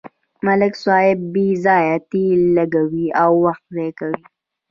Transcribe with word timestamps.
ملک 0.45 0.73
صاحب 0.83 1.19
بې 1.33 1.47
ځایه 1.65 1.95
تېل 2.11 2.41
لګوي 2.57 3.05
او 3.23 3.31
وخت 3.45 3.65
ضایع 3.75 3.91
کوي. 3.99 4.21